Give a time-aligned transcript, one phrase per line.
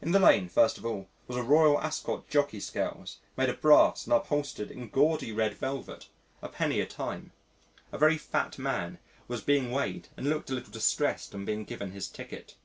[0.00, 4.06] In the Lane, first of all, was a "Royal Ascot Jockey Scales" made of brass
[4.06, 6.08] and upholstered in gaudy red velvet
[6.42, 7.30] a penny a time.
[7.92, 8.98] A very fat man
[9.28, 12.56] was being weighed and looked a little distressed on being given his ticket.